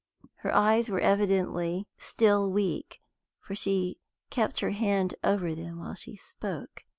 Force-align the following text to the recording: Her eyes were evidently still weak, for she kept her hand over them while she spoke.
Her 0.37 0.51
eyes 0.51 0.89
were 0.89 0.99
evidently 0.99 1.87
still 1.99 2.49
weak, 2.49 3.03
for 3.39 3.53
she 3.53 3.99
kept 4.31 4.59
her 4.61 4.71
hand 4.71 5.13
over 5.23 5.53
them 5.53 5.77
while 5.77 5.93
she 5.93 6.15
spoke. 6.15 6.85